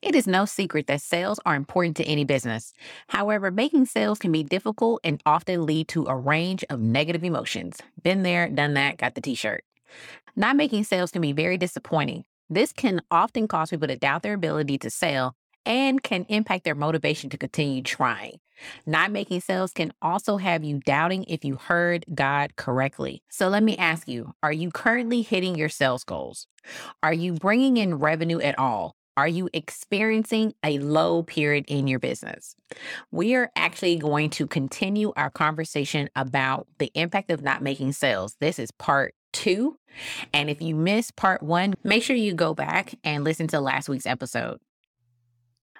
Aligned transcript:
It 0.00 0.14
is 0.14 0.28
no 0.28 0.44
secret 0.44 0.86
that 0.86 1.02
sales 1.02 1.40
are 1.44 1.56
important 1.56 1.96
to 1.96 2.04
any 2.04 2.24
business. 2.24 2.72
However, 3.08 3.50
making 3.50 3.86
sales 3.86 4.20
can 4.20 4.30
be 4.30 4.44
difficult 4.44 5.00
and 5.02 5.20
often 5.26 5.66
lead 5.66 5.88
to 5.88 6.06
a 6.06 6.14
range 6.14 6.64
of 6.70 6.78
negative 6.80 7.24
emotions. 7.24 7.78
Been 8.00 8.22
there, 8.22 8.48
done 8.48 8.74
that, 8.74 8.98
got 8.98 9.16
the 9.16 9.20
t 9.20 9.34
shirt. 9.34 9.64
Not 10.36 10.54
making 10.54 10.84
sales 10.84 11.10
can 11.10 11.20
be 11.20 11.32
very 11.32 11.58
disappointing. 11.58 12.24
This 12.48 12.72
can 12.72 13.02
often 13.10 13.48
cause 13.48 13.70
people 13.70 13.88
to 13.88 13.96
doubt 13.96 14.22
their 14.22 14.34
ability 14.34 14.78
to 14.78 14.90
sell 14.90 15.34
and 15.66 16.00
can 16.00 16.26
impact 16.28 16.62
their 16.62 16.76
motivation 16.76 17.28
to 17.30 17.36
continue 17.36 17.82
trying. 17.82 18.38
Not 18.86 19.10
making 19.10 19.40
sales 19.40 19.72
can 19.72 19.92
also 20.00 20.36
have 20.36 20.62
you 20.62 20.78
doubting 20.78 21.24
if 21.24 21.44
you 21.44 21.56
heard 21.56 22.04
God 22.14 22.54
correctly. 22.54 23.22
So 23.28 23.48
let 23.48 23.64
me 23.64 23.76
ask 23.76 24.06
you 24.06 24.32
are 24.44 24.52
you 24.52 24.70
currently 24.70 25.22
hitting 25.22 25.56
your 25.56 25.68
sales 25.68 26.04
goals? 26.04 26.46
Are 27.02 27.12
you 27.12 27.32
bringing 27.32 27.76
in 27.76 27.96
revenue 27.98 28.38
at 28.40 28.58
all? 28.58 28.94
Are 29.18 29.26
you 29.26 29.50
experiencing 29.52 30.54
a 30.62 30.78
low 30.78 31.24
period 31.24 31.64
in 31.66 31.88
your 31.88 31.98
business? 31.98 32.54
We 33.10 33.34
are 33.34 33.50
actually 33.56 33.96
going 33.96 34.30
to 34.30 34.46
continue 34.46 35.12
our 35.16 35.28
conversation 35.28 36.08
about 36.14 36.68
the 36.78 36.92
impact 36.94 37.32
of 37.32 37.42
not 37.42 37.60
making 37.60 37.94
sales. 37.94 38.36
This 38.38 38.60
is 38.60 38.70
part 38.70 39.16
two. 39.32 39.76
And 40.32 40.48
if 40.48 40.62
you 40.62 40.76
missed 40.76 41.16
part 41.16 41.42
one, 41.42 41.74
make 41.82 42.04
sure 42.04 42.14
you 42.14 42.32
go 42.32 42.54
back 42.54 42.94
and 43.02 43.24
listen 43.24 43.48
to 43.48 43.60
last 43.60 43.88
week's 43.88 44.06
episode. 44.06 44.60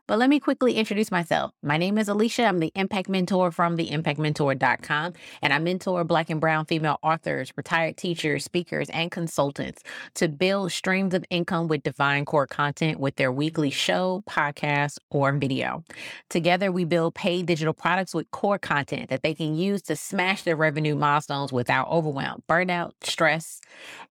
But 0.08 0.18
let 0.18 0.30
me 0.30 0.40
quickly 0.40 0.72
introduce 0.72 1.10
myself. 1.10 1.52
My 1.62 1.76
name 1.76 1.98
is 1.98 2.08
Alicia. 2.08 2.44
I'm 2.44 2.60
the 2.60 2.72
Impact 2.74 3.10
Mentor 3.10 3.50
from 3.50 3.76
the 3.76 3.90
theimpactmentor.com, 3.90 5.12
and 5.42 5.52
I 5.52 5.58
mentor 5.58 6.02
Black 6.02 6.30
and 6.30 6.40
Brown 6.40 6.64
female 6.64 6.98
authors, 7.02 7.52
retired 7.58 7.98
teachers, 7.98 8.42
speakers, 8.42 8.88
and 8.88 9.10
consultants 9.10 9.82
to 10.14 10.28
build 10.28 10.72
streams 10.72 11.12
of 11.12 11.26
income 11.28 11.68
with 11.68 11.82
divine 11.82 12.24
core 12.24 12.46
content 12.46 12.98
with 12.98 13.16
their 13.16 13.30
weekly 13.30 13.68
show, 13.68 14.24
podcast, 14.26 14.96
or 15.10 15.30
video. 15.32 15.84
Together, 16.30 16.72
we 16.72 16.84
build 16.86 17.14
paid 17.14 17.44
digital 17.44 17.74
products 17.74 18.14
with 18.14 18.30
core 18.30 18.58
content 18.58 19.10
that 19.10 19.22
they 19.22 19.34
can 19.34 19.56
use 19.56 19.82
to 19.82 19.94
smash 19.94 20.42
their 20.42 20.56
revenue 20.56 20.94
milestones 20.94 21.52
without 21.52 21.86
overwhelm, 21.88 22.42
burnout, 22.48 22.92
stress, 23.02 23.60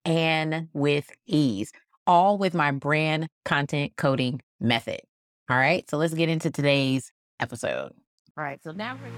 and 0.05 0.69
with 0.75 1.11
ease, 1.27 1.73
all 2.07 2.37
with 2.37 2.53
my 2.53 2.71
brand 2.71 3.29
content 3.47 3.95
coding 3.97 4.43
method. 4.61 5.01
All 5.49 5.57
right, 5.57 5.89
so 5.89 5.97
let's 5.97 6.13
get 6.13 6.29
into 6.29 6.51
today's 6.51 7.13
episode. 7.39 7.93
All 8.37 8.43
right, 8.43 8.61
so 8.65 8.73
now 8.73 8.99
we're. 9.01 9.11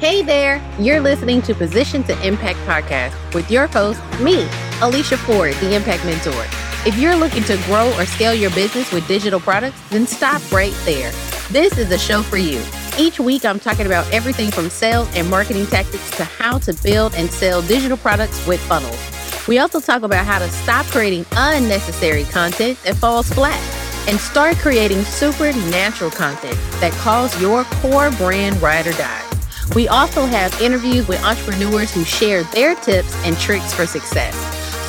Hey 0.00 0.22
there, 0.22 0.60
you're 0.80 1.00
listening 1.00 1.40
to 1.42 1.54
Position 1.54 2.02
to 2.04 2.26
Impact 2.26 2.58
podcast 2.60 3.14
with 3.32 3.48
your 3.48 3.68
host, 3.68 4.00
me, 4.18 4.48
Alicia 4.82 5.16
Ford, 5.16 5.54
the 5.54 5.76
Impact 5.76 6.04
Mentor. 6.04 6.44
If 6.84 6.98
you're 6.98 7.14
looking 7.14 7.44
to 7.44 7.56
grow 7.66 7.94
or 7.96 8.04
scale 8.04 8.34
your 8.34 8.50
business 8.50 8.90
with 8.92 9.06
digital 9.06 9.38
products, 9.38 9.80
then 9.90 10.08
stop 10.08 10.42
right 10.50 10.74
there. 10.84 11.12
This 11.50 11.78
is 11.78 11.92
a 11.92 11.98
show 11.98 12.22
for 12.22 12.36
you. 12.36 12.60
Each 12.98 13.20
week, 13.20 13.44
I'm 13.44 13.60
talking 13.60 13.86
about 13.86 14.12
everything 14.12 14.50
from 14.50 14.70
sales 14.70 15.08
and 15.14 15.30
marketing 15.30 15.66
tactics 15.66 16.10
to 16.16 16.24
how 16.24 16.58
to 16.58 16.72
build 16.82 17.14
and 17.14 17.30
sell 17.30 17.62
digital 17.62 17.96
products 17.96 18.44
with 18.44 18.58
funnels. 18.60 19.19
We 19.50 19.58
also 19.58 19.80
talk 19.80 20.04
about 20.04 20.26
how 20.26 20.38
to 20.38 20.48
stop 20.48 20.86
creating 20.86 21.26
unnecessary 21.32 22.22
content 22.22 22.80
that 22.84 22.94
falls 22.94 23.28
flat 23.28 23.60
and 24.08 24.16
start 24.20 24.56
creating 24.58 25.02
supernatural 25.02 26.12
content 26.12 26.56
that 26.78 26.92
calls 26.92 27.36
your 27.40 27.64
core 27.64 28.12
brand 28.12 28.62
ride 28.62 28.86
or 28.86 28.92
die. 28.92 29.28
We 29.74 29.88
also 29.88 30.24
have 30.24 30.54
interviews 30.62 31.08
with 31.08 31.20
entrepreneurs 31.24 31.92
who 31.92 32.04
share 32.04 32.44
their 32.44 32.76
tips 32.76 33.12
and 33.24 33.36
tricks 33.38 33.74
for 33.74 33.86
success. 33.86 34.36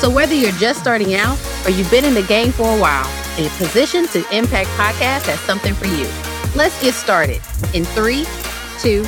So 0.00 0.08
whether 0.08 0.32
you're 0.32 0.52
just 0.52 0.78
starting 0.78 1.16
out 1.16 1.36
or 1.66 1.70
you've 1.70 1.90
been 1.90 2.04
in 2.04 2.14
the 2.14 2.22
game 2.22 2.52
for 2.52 2.72
a 2.72 2.80
while, 2.80 3.10
a 3.38 3.48
Position 3.58 4.06
to 4.10 4.18
Impact 4.30 4.68
podcast 4.78 5.26
has 5.26 5.40
something 5.40 5.74
for 5.74 5.86
you. 5.86 6.08
Let's 6.54 6.80
get 6.80 6.94
started 6.94 7.42
in 7.74 7.84
three, 7.84 8.26
two, 8.78 9.02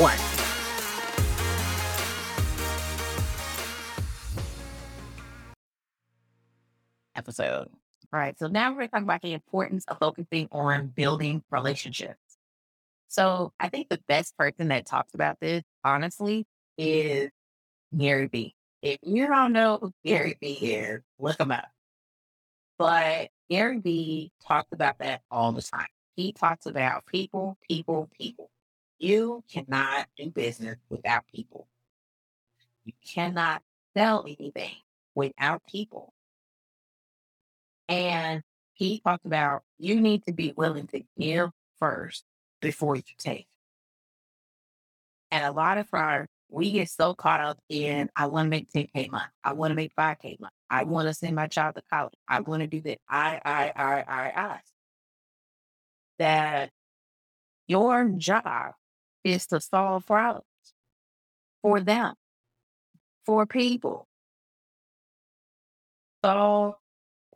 one. 0.00 0.16
Episode. 7.26 7.68
All 8.12 8.20
right. 8.20 8.38
So 8.38 8.46
now 8.46 8.70
we're 8.70 8.76
going 8.76 8.88
to 8.88 8.92
talk 8.92 9.02
about 9.02 9.22
the 9.22 9.32
importance 9.32 9.84
of 9.88 9.98
focusing 9.98 10.48
on 10.52 10.86
building 10.88 11.42
relationships. 11.50 12.20
So 13.08 13.52
I 13.58 13.68
think 13.68 13.88
the 13.88 14.00
best 14.06 14.36
person 14.36 14.68
that 14.68 14.86
talks 14.86 15.14
about 15.14 15.38
this, 15.40 15.64
honestly, 15.84 16.46
is 16.78 17.30
Gary 17.96 18.28
Vee. 18.28 18.54
If 18.82 18.98
you 19.02 19.26
don't 19.26 19.52
know 19.52 19.78
who 19.80 19.92
Gary 20.04 20.36
Vee 20.40 20.52
is, 20.52 21.00
look 21.18 21.40
him 21.40 21.50
up. 21.50 21.68
But 22.78 23.30
Gary 23.50 23.80
Vee 23.80 24.30
talks 24.46 24.68
about 24.72 24.98
that 24.98 25.22
all 25.30 25.50
the 25.50 25.62
time. 25.62 25.88
He 26.14 26.32
talks 26.32 26.66
about 26.66 27.06
people, 27.06 27.58
people, 27.68 28.08
people. 28.16 28.50
You 28.98 29.42
cannot 29.50 30.06
do 30.16 30.30
business 30.30 30.76
without 30.88 31.24
people. 31.34 31.66
You 32.84 32.92
cannot 33.04 33.62
sell 33.96 34.24
anything 34.26 34.76
without 35.14 35.62
people. 35.66 36.12
And 37.88 38.42
he 38.74 39.00
talked 39.00 39.26
about 39.26 39.62
you 39.78 40.00
need 40.00 40.24
to 40.24 40.32
be 40.32 40.52
willing 40.56 40.86
to 40.88 41.02
give 41.18 41.50
first 41.78 42.24
before 42.60 42.96
you 42.96 43.02
take. 43.18 43.46
And 45.30 45.44
a 45.44 45.52
lot 45.52 45.78
of 45.78 45.88
our 45.92 46.26
we 46.48 46.70
get 46.70 46.88
so 46.88 47.14
caught 47.14 47.40
up 47.40 47.58
in 47.68 48.08
I 48.14 48.26
want 48.26 48.46
to 48.46 48.50
make 48.50 48.70
10K 48.70 49.10
month. 49.10 49.30
I 49.42 49.52
want 49.52 49.72
to 49.72 49.74
make 49.74 49.92
5K 49.98 50.40
month. 50.40 50.52
I 50.70 50.84
want 50.84 51.08
to 51.08 51.14
send 51.14 51.34
my 51.34 51.46
child 51.48 51.74
to 51.74 51.82
college. 51.92 52.14
I 52.28 52.40
want 52.40 52.60
to 52.60 52.66
do 52.66 52.80
that. 52.82 52.98
I, 53.08 53.40
I, 53.44 53.72
I, 53.74 54.04
I, 54.06 54.32
I. 54.36 54.60
That 56.18 56.70
your 57.66 58.08
job 58.10 58.72
is 59.24 59.46
to 59.48 59.60
solve 59.60 60.06
problems 60.06 60.44
for 61.62 61.80
them, 61.80 62.14
for 63.24 63.44
people. 63.44 64.06
Solve 66.24 66.76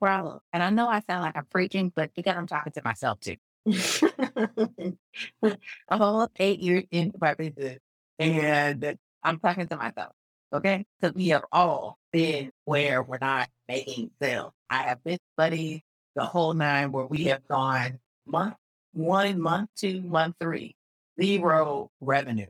problem. 0.01 0.41
And 0.53 0.63
I 0.63 0.71
know 0.71 0.89
I 0.89 1.01
sound 1.01 1.23
like 1.23 1.37
I'm 1.37 1.47
preaching, 1.47 1.93
but 1.95 2.11
because 2.15 2.37
I'm 2.37 2.47
talking 2.47 2.73
to 2.73 2.83
myself 2.85 3.21
too. 3.21 3.37
All 5.89 6.31
eight 6.39 6.61
years 6.61 6.85
into 6.91 7.19
my 7.21 7.35
business 7.35 7.79
and 8.19 8.99
I'm 9.23 9.39
talking 9.39 9.67
to 9.69 9.77
myself. 9.77 10.13
Okay. 10.53 10.85
Because 11.01 11.15
we 11.15 11.29
have 11.29 11.45
all 11.53 11.99
been 12.13 12.51
where 12.65 13.03
we're 13.03 13.19
not 13.21 13.49
making 13.69 14.11
sales. 14.21 14.53
I 14.69 14.83
have 14.83 15.03
been 15.05 15.19
studying 15.35 15.83
the 16.17 16.25
whole 16.25 16.55
nine 16.55 16.91
where 16.91 17.07
we 17.07 17.25
have 17.25 17.47
gone 17.47 18.01
month 18.27 18.55
one, 18.93 19.41
month 19.41 19.71
two, 19.77 20.03
month 20.03 20.35
three, 20.41 20.75
zero 21.21 21.91
revenue. 22.01 22.47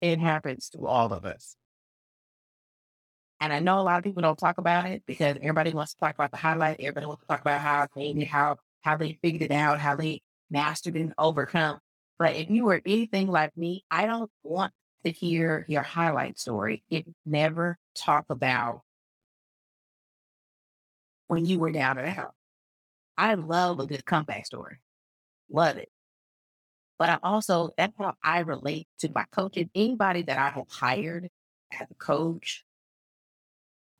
It 0.00 0.18
happens 0.18 0.70
to 0.70 0.86
all 0.86 1.12
of 1.12 1.26
us. 1.26 1.56
And 3.40 3.52
I 3.52 3.58
know 3.58 3.80
a 3.80 3.82
lot 3.82 3.98
of 3.98 4.04
people 4.04 4.22
don't 4.22 4.38
talk 4.38 4.58
about 4.58 4.86
it 4.86 5.02
because 5.06 5.36
everybody 5.38 5.72
wants 5.72 5.94
to 5.94 6.00
talk 6.00 6.14
about 6.14 6.30
the 6.30 6.36
highlight. 6.36 6.78
Everybody 6.78 7.06
wants 7.06 7.22
to 7.22 7.26
talk 7.26 7.40
about 7.40 7.60
how 7.60 7.86
maybe 7.96 8.24
how 8.24 8.56
how 8.82 8.96
they 8.96 9.18
figured 9.22 9.50
it 9.50 9.54
out, 9.54 9.80
how 9.80 9.96
they 9.96 10.22
mastered 10.50 10.96
and 10.96 11.14
overcome. 11.16 11.78
But 12.18 12.36
if 12.36 12.50
you 12.50 12.64
were 12.64 12.82
anything 12.84 13.28
like 13.28 13.56
me, 13.56 13.84
I 13.90 14.06
don't 14.06 14.30
want 14.42 14.72
to 15.04 15.10
hear 15.10 15.64
your 15.68 15.82
highlight 15.82 16.38
story. 16.38 16.82
It 16.90 17.06
never 17.24 17.78
talk 17.94 18.26
about 18.28 18.82
when 21.28 21.46
you 21.46 21.58
were 21.58 21.72
down 21.72 21.96
and 21.98 22.18
out. 22.18 22.34
I 23.16 23.34
love 23.34 23.80
a 23.80 23.86
good 23.86 24.04
comeback 24.04 24.46
story. 24.46 24.78
Love 25.50 25.76
it. 25.78 25.88
But 26.98 27.08
I 27.08 27.18
also, 27.22 27.70
that's 27.78 27.94
how 27.98 28.14
I 28.22 28.40
relate 28.40 28.86
to 28.98 29.10
my 29.14 29.24
coaching. 29.32 29.70
Anybody 29.74 30.22
that 30.22 30.38
I 30.38 30.50
have 30.50 30.68
hired 30.68 31.30
as 31.72 31.86
a 31.90 31.94
coach 31.94 32.64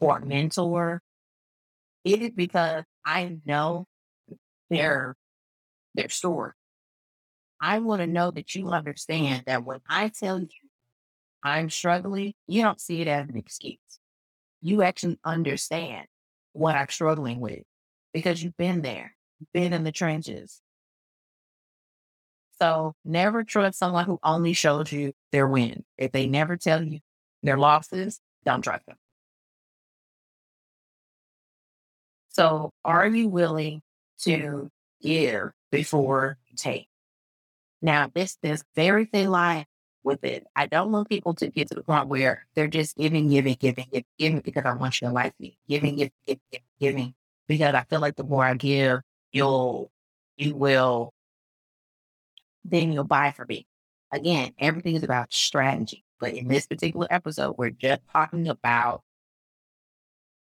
or 0.01 0.21
mentor, 0.21 1.03
it 2.05 2.23
is 2.23 2.31
because 2.31 2.85
I 3.05 3.39
know 3.45 3.87
their 4.71 5.17
their 5.95 6.09
story. 6.09 6.53
I 7.61 7.79
want 7.81 8.01
to 8.01 8.07
know 8.07 8.31
that 8.31 8.55
you 8.55 8.69
understand 8.69 9.45
that 9.47 9.65
when 9.65 9.81
I 9.89 10.09
tell 10.09 10.41
you 10.41 10.49
I'm 11.43 11.71
struggling, 11.71 12.35
you 12.47 12.63
don't 12.63 12.81
see 12.81 13.03
it 13.03 13.09
as 13.09 13.29
an 13.29 13.37
excuse. 13.37 13.79
You 14.63 14.83
actually 14.83 15.19
understand 15.25 16.07
what 16.53 16.75
I'm 16.75 16.89
struggling 16.89 17.41
with 17.41 17.63
because 18.13 18.43
you've 18.43 18.57
been 18.57 18.83
there, 18.83 19.15
been 19.53 19.73
in 19.73 19.85
the 19.85 19.93
trenches. 19.93 20.61
So 22.61 22.95
never 23.05 23.43
trust 23.43 23.79
someone 23.79 24.05
who 24.05 24.19
only 24.23 24.53
shows 24.53 24.93
you 24.93 25.13
their 25.33 25.47
win. 25.47 25.85
If 25.97 26.13
they 26.13 26.27
never 26.27 26.57
tell 26.57 26.83
you 26.83 27.01
their 27.43 27.57
losses, 27.57 28.21
don't 28.45 28.63
trust 28.63 28.85
them. 28.87 28.97
So, 32.31 32.73
are 32.85 33.07
you 33.07 33.29
willing 33.29 33.83
to 34.23 34.71
give 35.03 35.51
before 35.71 36.39
you 36.49 36.57
take? 36.57 36.89
Now, 37.83 38.11
this 38.15 38.37
this 38.43 38.65
very 38.75 39.05
thin 39.07 39.31
line 39.31 39.67
with 40.03 40.25
it. 40.25 40.47
I 40.57 40.67
don't 40.67 40.93
want 40.93 41.09
people 41.09 41.35
to 41.35 41.49
get 41.49 41.69
to 41.69 41.75
the 41.75 41.83
point 41.83 42.09
where 42.09 42.47
they're 42.55 42.69
just 42.69 42.97
giving, 42.97 43.29
giving, 43.29 43.57
giving, 43.59 43.87
giving, 43.93 44.05
giving 44.19 44.41
because 44.41 44.65
I 44.65 44.75
want 44.75 45.01
you 45.01 45.09
to 45.09 45.15
like 45.15 45.35
me. 45.39 45.59
Giving, 45.69 45.97
giving, 45.97 46.13
giving, 46.27 46.65
giving 46.81 47.15
because 47.49 47.75
I 47.75 47.85
feel 47.85 48.01
like 48.01 48.17
the 48.17 48.25
more 48.25 48.45
I 48.45 48.55
give, 48.55 49.01
you'll, 49.33 49.91
you 50.37 50.55
will, 50.55 51.13
then 52.65 52.93
you'll 52.93 53.05
buy 53.05 53.33
for 53.33 53.45
me. 53.45 53.67
Again, 54.13 54.53
everything 54.59 54.97
is 54.97 55.03
about 55.03 55.33
strategy. 55.33 56.05
But 56.19 56.35
in 56.35 56.49
this 56.49 56.67
particular 56.67 57.07
episode, 57.11 57.57
we're 57.59 57.71
just 57.71 58.03
talking 58.13 58.49
about 58.49 59.03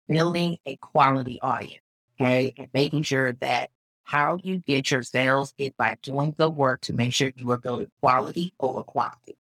Mm-hmm. 0.10 0.18
building 0.18 0.58
a 0.66 0.76
quality 0.78 1.40
audience, 1.42 1.84
okay? 2.20 2.54
And 2.58 2.68
making 2.74 3.04
sure 3.04 3.34
that 3.34 3.70
how 4.04 4.40
you 4.42 4.58
get 4.58 4.90
your 4.90 5.04
sales 5.04 5.54
is 5.60 5.72
by 5.78 5.98
doing 6.02 6.34
the 6.38 6.50
work 6.50 6.82
to 6.82 6.94
make 6.94 7.14
sure 7.14 7.32
you 7.36 7.52
are 7.52 7.58
building 7.58 7.92
quality 8.02 8.54
over 8.60 8.82
quantity. 8.82 9.38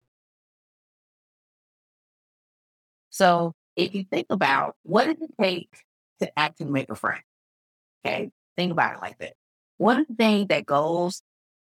So 3.10 3.54
if 3.76 3.94
you 3.94 4.06
think 4.06 4.28
about 4.30 4.76
what 4.84 5.06
does 5.06 5.18
it 5.22 5.32
take 5.40 5.70
to 6.22 6.40
actually 6.40 6.72
make 6.72 6.90
a 6.90 6.96
friend? 6.96 7.22
Okay, 8.06 8.32
think 8.56 8.72
about 8.72 8.96
it 8.96 9.02
like 9.02 9.18
that. 9.20 9.34
The 9.80 10.06
thing 10.16 10.48
that 10.48 10.66
goes 10.66 11.22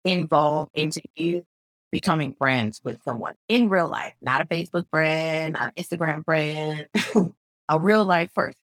involved 0.06 0.72
into 0.74 1.02
you 1.16 1.46
becoming 1.92 2.34
friends 2.36 2.80
with 2.86 3.04
someone 3.04 3.34
in 3.50 3.68
real 3.68 3.90
life, 3.90 4.14
not 4.22 4.42
a 4.42 4.46
Facebook 4.46 4.86
friend, 4.90 5.54
not 5.54 5.74
an 5.76 5.84
Instagram 5.84 6.24
friend, 6.24 6.88
a 7.70 7.80
real 7.80 8.06
life 8.06 8.34
person, 8.34 8.56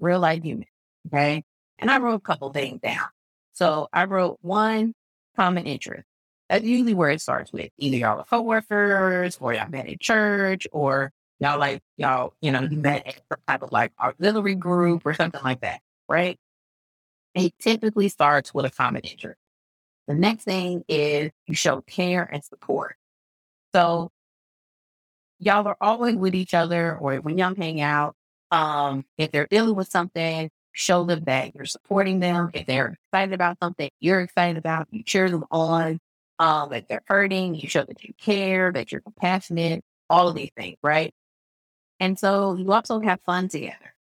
real 0.00 0.20
life 0.20 0.42
human. 0.42 0.66
Okay. 1.08 1.44
And 1.78 1.90
I 1.90 1.96
mm-hmm. 1.96 2.04
wrote 2.04 2.14
a 2.14 2.20
couple 2.20 2.50
things 2.50 2.80
down. 2.80 3.06
So 3.52 3.88
I 3.92 4.04
wrote 4.04 4.38
one 4.42 4.94
common 5.36 5.66
interest. 5.66 6.06
That's 6.48 6.64
usually 6.64 6.94
where 6.94 7.10
it 7.10 7.20
starts 7.20 7.52
with. 7.52 7.70
Either 7.78 7.96
y'all 7.96 8.20
are 8.20 8.24
coworkers 8.24 9.38
or 9.40 9.54
y'all 9.54 9.68
met 9.68 9.88
in 9.88 9.98
church 9.98 10.66
or 10.72 11.12
y'all 11.40 11.58
like 11.58 11.82
y'all, 11.96 12.34
you 12.40 12.52
know, 12.52 12.62
you 12.62 12.76
met 12.76 13.06
at 13.06 13.20
some 13.28 13.38
type 13.48 13.62
of 13.62 13.72
like 13.72 13.92
auxiliary 14.00 14.54
group 14.54 15.02
or 15.04 15.14
something 15.14 15.40
like 15.42 15.60
that. 15.60 15.80
Right. 16.08 16.38
It 17.34 17.54
typically 17.58 18.08
starts 18.08 18.52
with 18.52 18.66
a 18.66 18.70
common 18.70 19.02
interest. 19.02 19.38
The 20.06 20.14
next 20.14 20.44
thing 20.44 20.84
is 20.86 21.30
you 21.46 21.54
show 21.54 21.80
care 21.80 22.28
and 22.30 22.44
support. 22.44 22.96
So 23.74 24.10
y'all 25.38 25.66
are 25.66 25.76
always 25.80 26.16
with 26.16 26.34
each 26.34 26.54
other 26.54 26.96
or 26.96 27.16
when 27.16 27.38
y'all 27.38 27.54
hang 27.54 27.80
out, 27.80 28.14
um, 28.50 29.04
if 29.18 29.30
they're 29.30 29.46
dealing 29.46 29.74
with 29.74 29.88
something, 29.88 30.50
show 30.72 31.04
them 31.04 31.24
that 31.24 31.54
you're 31.54 31.64
supporting 31.64 32.20
them. 32.20 32.50
If 32.54 32.66
they're 32.66 32.96
excited 33.12 33.34
about 33.34 33.58
something 33.62 33.90
you're 34.00 34.20
excited 34.20 34.56
about, 34.56 34.88
you 34.90 35.02
cheer 35.02 35.30
them 35.30 35.44
on. 35.50 35.98
Um, 36.38 36.72
if 36.72 36.88
they're 36.88 37.02
hurting, 37.06 37.54
you 37.54 37.68
show 37.68 37.84
that 37.84 38.02
you 38.02 38.12
care, 38.20 38.72
that 38.72 38.90
you're 38.90 39.00
compassionate, 39.00 39.82
all 40.10 40.28
of 40.28 40.34
these 40.34 40.50
things, 40.56 40.76
right? 40.82 41.14
And 42.00 42.18
so 42.18 42.54
you 42.54 42.72
also 42.72 43.00
have 43.00 43.20
fun 43.24 43.48
together. 43.48 43.94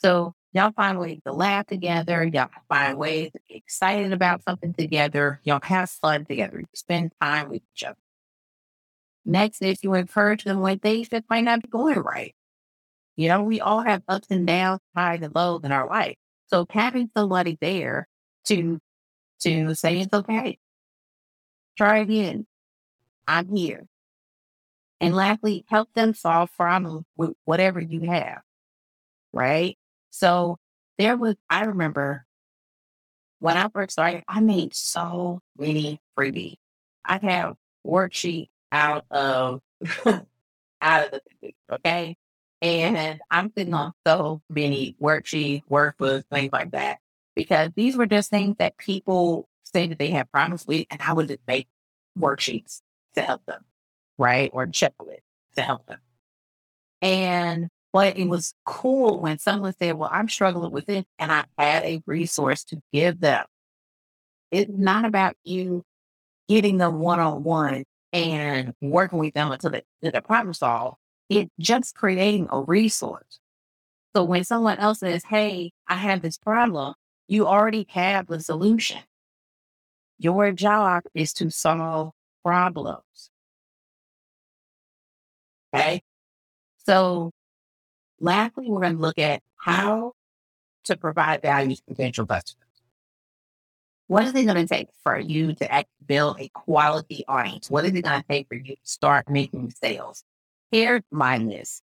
So 0.00 0.34
Y'all 0.52 0.72
find 0.72 0.98
ways 0.98 1.20
to 1.26 1.32
laugh 1.32 1.66
together. 1.66 2.24
Y'all 2.24 2.48
find 2.68 2.96
ways 2.96 3.30
to 3.32 3.38
get 3.48 3.58
excited 3.58 4.12
about 4.12 4.42
something 4.44 4.72
together. 4.72 5.40
Y'all 5.44 5.60
have 5.62 5.90
fun 5.90 6.24
together. 6.24 6.60
You 6.60 6.66
spend 6.74 7.12
time 7.20 7.50
with 7.50 7.62
each 7.74 7.84
other. 7.84 7.98
Next 9.26 9.60
is 9.60 9.84
you 9.84 9.92
encourage 9.92 10.44
them 10.44 10.60
when 10.60 10.78
things 10.78 11.10
that 11.10 11.24
might 11.28 11.44
not 11.44 11.62
be 11.62 11.68
going 11.68 11.98
right. 11.98 12.34
You 13.18 13.26
know, 13.26 13.42
we 13.42 13.60
all 13.60 13.80
have 13.80 14.04
ups 14.06 14.28
and 14.30 14.46
downs, 14.46 14.80
highs 14.94 15.22
and 15.22 15.34
lows 15.34 15.62
in 15.64 15.72
our 15.72 15.88
life. 15.88 16.14
So 16.46 16.66
having 16.70 17.10
somebody 17.16 17.58
there 17.60 18.06
to 18.44 18.78
to 19.40 19.74
say 19.74 19.98
it's 19.98 20.14
okay. 20.14 20.58
Try 21.76 21.98
again. 21.98 22.46
I'm 23.26 23.54
here. 23.54 23.88
And 25.00 25.16
lastly, 25.16 25.64
help 25.68 25.92
them 25.94 26.14
solve 26.14 26.50
problems 26.56 27.06
with 27.16 27.32
whatever 27.44 27.80
you 27.80 28.02
have. 28.02 28.38
Right? 29.32 29.76
So 30.10 30.58
there 30.96 31.16
was, 31.16 31.34
I 31.50 31.64
remember 31.64 32.24
when 33.40 33.56
I 33.56 33.68
first 33.68 33.92
started, 33.92 34.22
I 34.28 34.38
made 34.38 34.76
so 34.76 35.40
many 35.58 36.00
freebies. 36.16 36.56
I 37.04 37.18
have 37.20 37.56
worksheet 37.84 38.48
out 38.70 39.06
of 39.10 39.60
out 40.06 41.12
of 41.14 41.20
the 41.42 41.54
okay. 41.72 42.16
And 42.60 43.20
I'm 43.30 43.52
sitting 43.56 43.74
on 43.74 43.90
mm-hmm. 43.90 44.10
so 44.10 44.42
many 44.50 44.96
worksheets, 45.00 45.62
workbooks, 45.70 46.24
things 46.30 46.52
like 46.52 46.72
that. 46.72 46.98
Because 47.36 47.70
these 47.76 47.96
were 47.96 48.06
just 48.06 48.30
things 48.30 48.56
that 48.58 48.76
people 48.78 49.48
say 49.64 49.86
that 49.86 49.98
they 49.98 50.10
have 50.10 50.30
problems 50.32 50.66
with, 50.66 50.86
and 50.90 51.00
I 51.00 51.12
would 51.12 51.28
just 51.28 51.40
make 51.46 51.68
worksheets 52.18 52.80
to 53.14 53.22
help 53.22 53.44
them, 53.46 53.64
right? 54.16 54.50
Or 54.52 54.66
checklists 54.66 55.20
to 55.56 55.62
help 55.62 55.86
them. 55.86 56.00
And 57.00 57.68
but 57.92 58.18
it 58.18 58.28
was 58.28 58.54
cool 58.64 59.20
when 59.20 59.38
someone 59.38 59.74
said, 59.78 59.96
Well, 59.96 60.10
I'm 60.12 60.28
struggling 60.28 60.72
with 60.72 60.88
it, 60.88 61.06
and 61.18 61.32
I 61.32 61.44
had 61.56 61.84
a 61.84 62.02
resource 62.06 62.64
to 62.64 62.80
give 62.92 63.20
them. 63.20 63.44
It's 64.50 64.70
not 64.74 65.04
about 65.04 65.36
you 65.44 65.84
getting 66.48 66.78
them 66.78 66.98
one 66.98 67.20
on 67.20 67.44
one 67.44 67.84
and 68.12 68.74
working 68.80 69.18
with 69.18 69.34
them 69.34 69.52
until 69.52 69.70
the, 69.70 69.82
the 70.00 70.22
problem 70.22 70.54
solved. 70.54 70.96
It's 71.28 71.50
just 71.58 71.94
creating 71.94 72.48
a 72.50 72.62
resource. 72.62 73.40
So 74.16 74.24
when 74.24 74.44
someone 74.44 74.78
else 74.78 75.00
says, 75.00 75.24
Hey, 75.24 75.72
I 75.86 75.96
have 75.96 76.22
this 76.22 76.38
problem, 76.38 76.94
you 77.26 77.46
already 77.46 77.86
have 77.90 78.26
the 78.26 78.40
solution. 78.40 79.00
Your 80.18 80.50
job 80.52 81.04
is 81.14 81.32
to 81.34 81.50
solve 81.50 82.12
problems. 82.42 83.30
Okay. 85.74 86.02
So 86.84 87.32
Lastly, 88.20 88.66
we're 88.68 88.80
going 88.80 88.96
to 88.96 89.00
look 89.00 89.18
at 89.18 89.42
how 89.56 90.12
to 90.84 90.96
provide 90.96 91.42
value 91.42 91.76
to 91.76 91.82
potential 91.86 92.26
customers. 92.26 92.64
What 94.08 94.24
is 94.24 94.34
it 94.34 94.44
going 94.44 94.56
to 94.56 94.66
take 94.66 94.88
for 95.02 95.18
you 95.18 95.52
to 95.54 95.84
build 96.04 96.40
a 96.40 96.48
quality 96.48 97.24
audience? 97.28 97.70
What 97.70 97.84
is 97.84 97.94
it 97.94 98.02
going 98.02 98.20
to 98.20 98.26
take 98.28 98.48
for 98.48 98.54
you 98.54 98.74
to 98.74 98.80
start 98.82 99.28
making 99.28 99.70
sales? 99.70 100.24
Here's 100.70 101.02
my 101.10 101.38
list. 101.38 101.82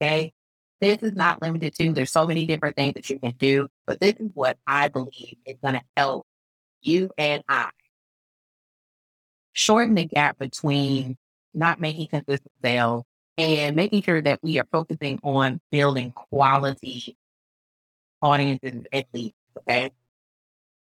Okay. 0.00 0.32
This 0.80 0.98
is 1.02 1.12
not 1.12 1.40
limited 1.40 1.74
to, 1.76 1.92
there's 1.92 2.10
so 2.10 2.26
many 2.26 2.46
different 2.46 2.76
things 2.76 2.94
that 2.94 3.08
you 3.08 3.18
can 3.18 3.32
do, 3.38 3.68
but 3.86 4.00
this 4.00 4.14
is 4.18 4.30
what 4.34 4.58
I 4.66 4.88
believe 4.88 5.36
is 5.46 5.56
going 5.62 5.74
to 5.74 5.82
help 5.96 6.26
you 6.82 7.10
and 7.16 7.42
I 7.48 7.70
shorten 9.54 9.94
the 9.94 10.04
gap 10.04 10.38
between 10.38 11.16
not 11.54 11.80
making 11.80 12.08
consistent 12.08 12.52
sales 12.62 13.04
and 13.38 13.74
making 13.74 14.02
sure 14.02 14.20
that 14.20 14.40
we 14.42 14.58
are 14.58 14.66
focusing 14.70 15.20
on 15.22 15.60
building 15.70 16.10
quality 16.12 17.16
audiences 18.20 18.84
at 18.92 19.06
least. 19.14 19.34
Okay. 19.58 19.90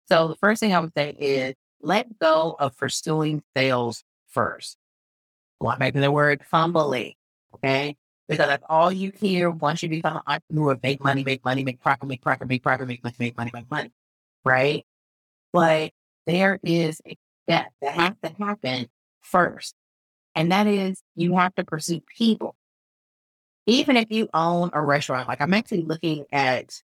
So 0.09 0.27
the 0.27 0.35
first 0.35 0.59
thing 0.59 0.73
I 0.73 0.79
would 0.79 0.93
say 0.97 1.15
is 1.17 1.55
let 1.81 2.19
go 2.19 2.55
of 2.59 2.75
pursuing 2.75 3.43
sales 3.55 4.03
first. 4.29 4.77
Well, 5.59 5.71
I'm 5.71 5.79
making 5.79 6.01
the 6.01 6.11
word 6.11 6.43
fumbling. 6.49 7.13
Okay. 7.55 7.95
Because 8.27 8.47
that's 8.47 8.63
all 8.69 8.91
you 8.91 9.11
hear 9.11 9.49
once 9.49 9.83
you 9.83 9.89
become 9.89 10.17
an 10.17 10.23
entrepreneur 10.25 10.79
make 10.81 11.03
money, 11.03 11.23
make 11.23 11.43
money, 11.43 11.63
make 11.63 11.81
profit, 11.81 12.07
make 12.07 12.21
profit, 12.21 12.47
make 12.47 12.63
profit, 12.63 12.87
make 12.87 13.03
money, 13.03 13.15
make 13.19 13.37
money, 13.37 13.51
make 13.53 13.69
money. 13.69 13.91
Right. 14.45 14.85
But 15.51 15.91
there 16.25 16.59
is 16.63 17.01
a 17.05 17.17
step 17.45 17.71
that 17.81 17.93
has 17.93 18.13
to 18.23 18.43
happen 18.43 18.87
first. 19.21 19.75
And 20.35 20.51
that 20.51 20.67
is 20.67 21.01
you 21.15 21.35
have 21.37 21.53
to 21.55 21.63
pursue 21.63 22.01
people. 22.17 22.55
Even 23.65 23.97
if 23.97 24.09
you 24.09 24.29
own 24.33 24.71
a 24.73 24.81
restaurant, 24.81 25.27
like 25.27 25.41
I'm 25.41 25.53
actually 25.53 25.83
looking 25.83 26.25
at 26.31 26.81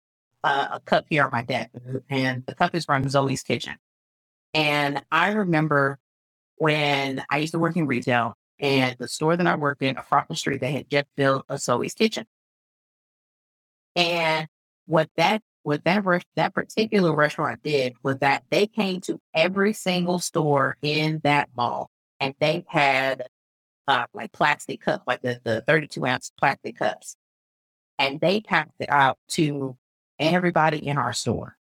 uh, 0.44 0.68
a 0.74 0.80
cup 0.80 1.06
here 1.10 1.24
on 1.24 1.30
my 1.32 1.42
desk, 1.42 1.70
and 2.10 2.46
the 2.46 2.56
cup 2.56 2.76
is 2.76 2.86
from 2.86 3.08
Zoe's 3.10 3.44
Kitchen. 3.44 3.76
And 4.54 5.04
I 5.12 5.32
remember 5.32 6.00
when 6.58 7.24
I 7.30 7.40
used 7.40 7.54
to 7.54 7.60
work 7.60 7.76
in 7.78 7.88
retail, 7.88 8.36
and 8.60 8.96
the 9.00 9.08
store 9.08 9.36
that 9.36 9.48
I 9.48 9.56
worked 9.56 9.82
in 9.82 9.98
across 9.98 10.28
the 10.28 10.36
street, 10.36 10.62
they 10.62 10.72
had 10.72 10.90
just 10.90 11.08
built 11.16 11.46
a 11.50 11.58
Zoe's 11.58 11.94
Kitchen. 11.94 12.26
And 13.96 14.48
what 14.86 15.10
that 15.18 15.42
what 15.64 15.84
that 15.84 16.04
that 16.36 16.54
particular 16.54 17.14
restaurant 17.14 17.64
did 17.64 17.96
was 18.04 18.18
that 18.20 18.44
they 18.52 18.68
came 18.68 19.02
to 19.02 19.20
every 19.34 19.74
single 19.74 20.20
store 20.20 20.78
in 20.82 21.22
that 21.24 21.50
mall, 21.56 21.90
and 22.20 22.36
they 22.40 22.66
had 22.68 23.28
uh, 23.88 24.06
like 24.14 24.32
plastic 24.32 24.82
cups, 24.82 25.04
like 25.08 25.22
the, 25.22 25.40
the 25.44 25.62
32 25.62 26.06
ounce 26.06 26.32
plastic 26.38 26.78
cups. 26.78 27.16
And 27.98 28.20
they 28.20 28.42
passed 28.42 28.72
it 28.80 28.90
out 28.90 29.18
to 29.30 29.78
everybody 30.20 30.86
in 30.86 30.98
our 30.98 31.14
store. 31.14 31.56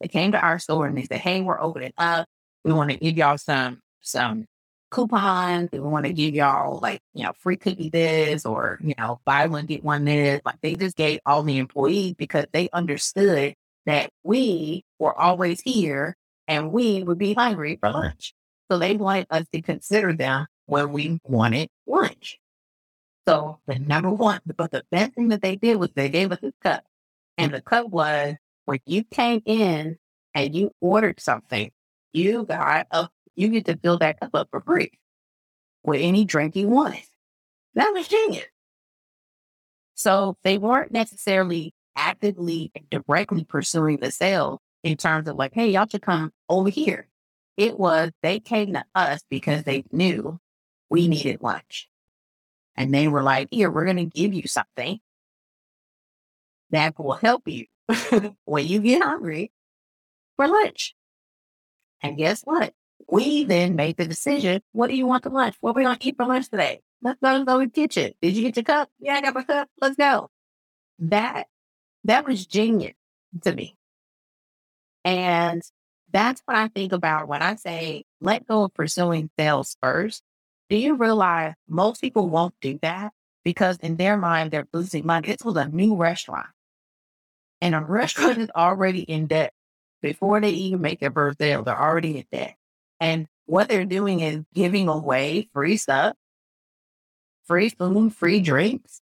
They 0.00 0.08
came 0.08 0.32
to 0.32 0.40
our 0.40 0.58
store 0.58 0.86
and 0.86 0.96
they 0.96 1.04
said, 1.04 1.20
Hey, 1.20 1.40
we're 1.40 1.60
opening 1.60 1.92
up. 1.98 2.26
We 2.64 2.72
want 2.72 2.90
to 2.90 2.96
give 2.96 3.16
y'all 3.16 3.38
some, 3.38 3.80
some 4.00 4.46
coupons. 4.90 5.70
We 5.72 5.80
want 5.80 6.06
to 6.06 6.12
give 6.12 6.34
y'all 6.34 6.78
like, 6.80 7.00
you 7.14 7.24
know, 7.24 7.32
free 7.38 7.56
cookie 7.56 7.90
this 7.90 8.46
or, 8.46 8.78
you 8.82 8.94
know, 8.98 9.20
buy 9.24 9.46
one, 9.46 9.66
get 9.66 9.84
one 9.84 10.04
this. 10.04 10.40
Like 10.44 10.60
they 10.62 10.74
just 10.74 10.96
gave 10.96 11.20
all 11.26 11.42
the 11.42 11.58
employees 11.58 12.14
because 12.14 12.46
they 12.52 12.68
understood 12.72 13.54
that 13.86 14.10
we 14.24 14.84
were 14.98 15.18
always 15.18 15.60
here 15.60 16.16
and 16.48 16.72
we 16.72 17.02
would 17.02 17.18
be 17.18 17.34
hungry 17.34 17.76
for 17.80 17.90
lunch. 17.90 18.34
So 18.70 18.78
they 18.78 18.96
wanted 18.96 19.26
us 19.30 19.46
to 19.52 19.62
consider 19.62 20.12
them 20.12 20.46
when 20.66 20.92
we 20.92 21.20
wanted 21.24 21.68
lunch. 21.86 22.38
So 23.26 23.58
the 23.66 23.78
number 23.78 24.10
one, 24.10 24.40
but 24.56 24.70
the 24.70 24.84
best 24.90 25.14
thing 25.14 25.28
that 25.28 25.42
they 25.42 25.56
did 25.56 25.76
was 25.78 25.90
they 25.94 26.08
gave 26.08 26.32
us 26.32 26.38
a 26.42 26.52
cup. 26.62 26.84
And 27.38 27.52
the 27.52 27.60
cup 27.60 27.88
was 27.88 28.34
when 28.64 28.78
you 28.86 29.04
came 29.04 29.42
in 29.44 29.98
and 30.34 30.54
you 30.54 30.72
ordered 30.80 31.20
something, 31.20 31.70
you 32.12 32.44
got 32.44 32.86
a 32.90 33.08
you 33.36 33.48
get 33.48 33.66
to 33.66 33.76
fill 33.76 33.98
that 33.98 34.18
cup 34.20 34.34
up 34.34 34.48
for 34.50 34.60
free 34.60 34.92
with 35.84 36.00
any 36.00 36.24
drink 36.24 36.56
you 36.56 36.68
wanted. 36.68 37.04
That 37.74 37.92
was 37.92 38.08
genius. 38.08 38.46
So 39.94 40.36
they 40.44 40.58
weren't 40.58 40.92
necessarily 40.92 41.74
actively 41.94 42.70
and 42.74 42.88
directly 42.90 43.44
pursuing 43.44 43.98
the 43.98 44.10
sale 44.10 44.60
in 44.82 44.96
terms 44.96 45.28
of 45.28 45.36
like, 45.36 45.54
hey, 45.54 45.70
y'all 45.70 45.86
should 45.88 46.02
come 46.02 46.32
over 46.48 46.68
here. 46.68 47.08
It 47.56 47.78
was 47.78 48.10
they 48.22 48.40
came 48.40 48.74
to 48.74 48.84
us 48.94 49.22
because 49.30 49.64
they 49.64 49.84
knew 49.92 50.38
we 50.90 51.08
needed 51.08 51.42
lunch. 51.42 51.88
And 52.76 52.92
they 52.92 53.08
were 53.08 53.22
like, 53.22 53.48
here, 53.50 53.70
we're 53.70 53.86
going 53.86 53.96
to 53.96 54.04
give 54.04 54.34
you 54.34 54.46
something 54.46 55.00
that 56.70 56.98
will 56.98 57.14
help 57.14 57.48
you 57.48 57.66
when 58.44 58.66
you 58.66 58.80
get 58.80 59.02
hungry 59.02 59.50
for 60.36 60.46
lunch. 60.46 60.94
And 62.02 62.18
guess 62.18 62.42
what? 62.42 62.74
We 63.08 63.44
then 63.44 63.76
made 63.76 63.96
the 63.96 64.06
decision. 64.06 64.62
What 64.72 64.90
do 64.90 64.96
you 64.96 65.06
want 65.06 65.22
for 65.22 65.30
lunch? 65.30 65.56
What 65.60 65.70
are 65.70 65.74
we 65.74 65.84
going 65.84 65.96
to 65.96 66.08
eat 66.08 66.16
for 66.16 66.26
lunch 66.26 66.48
today? 66.50 66.80
Let's 67.02 67.20
go 67.20 67.38
to 67.38 67.44
the 67.44 67.70
kitchen. 67.70 68.12
Did 68.20 68.36
you 68.36 68.42
get 68.42 68.56
your 68.56 68.64
cup? 68.64 68.90
Yeah, 68.98 69.14
I 69.14 69.20
got 69.20 69.34
my 69.34 69.42
cup. 69.44 69.68
Let's 69.80 69.96
go. 69.96 70.30
That 70.98 71.46
that 72.04 72.26
was 72.26 72.46
genius 72.46 72.94
to 73.42 73.54
me. 73.54 73.76
And 75.04 75.62
that's 76.10 76.40
what 76.46 76.56
I 76.56 76.68
think 76.68 76.92
about 76.92 77.28
when 77.28 77.42
I 77.42 77.56
say 77.56 78.04
let 78.20 78.46
go 78.46 78.64
of 78.64 78.74
pursuing 78.74 79.30
sales 79.38 79.76
first. 79.82 80.22
Do 80.68 80.76
you 80.76 80.94
realize 80.94 81.54
most 81.68 82.00
people 82.00 82.28
won't 82.28 82.54
do 82.60 82.78
that 82.82 83.12
because 83.44 83.76
in 83.78 83.96
their 83.96 84.16
mind 84.16 84.50
they're 84.50 84.66
losing 84.72 85.06
money? 85.06 85.28
This 85.28 85.44
was 85.44 85.56
a 85.56 85.68
new 85.68 85.94
restaurant. 85.96 86.48
And 87.60 87.74
a 87.74 87.80
restaurant 87.88 88.38
is 88.38 88.50
already 88.50 89.02
in 89.02 89.26
debt 89.26 89.52
before 90.02 90.40
they 90.40 90.50
even 90.50 90.80
make 90.80 91.00
their 91.00 91.12
first 91.12 91.38
sale. 91.38 91.62
They're 91.62 91.80
already 91.80 92.18
in 92.18 92.24
debt. 92.32 92.56
And 93.00 93.26
what 93.46 93.68
they're 93.68 93.84
doing 93.84 94.20
is 94.20 94.44
giving 94.54 94.88
away 94.88 95.48
free 95.52 95.76
stuff, 95.76 96.16
free 97.44 97.68
food, 97.68 98.14
free 98.14 98.40
drinks 98.40 99.00